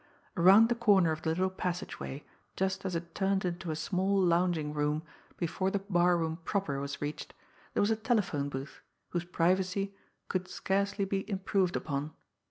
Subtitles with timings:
[0.35, 4.73] Around the corner of the little passageway, just as it turned into a small lounging
[4.73, 5.03] room
[5.37, 7.35] before the barroom proper was reached,
[7.75, 9.93] was a telephone booth whose privacy
[10.27, 12.13] could scarcely be improved upon.